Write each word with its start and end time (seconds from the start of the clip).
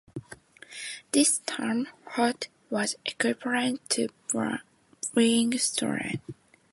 The 1.11 1.23
term 1.45 1.87
"hot" 2.07 2.47
was 2.71 2.95
equivalent 3.05 3.87
to 3.91 4.07
being 5.13 5.55
stolen. 5.59 6.19